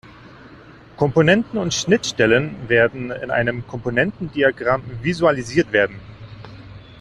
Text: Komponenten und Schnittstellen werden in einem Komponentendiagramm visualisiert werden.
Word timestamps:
Komponenten 0.97 1.59
und 1.59 1.75
Schnittstellen 1.75 2.67
werden 2.67 3.11
in 3.11 3.29
einem 3.29 3.67
Komponentendiagramm 3.67 4.81
visualisiert 5.03 5.71
werden. 5.71 5.99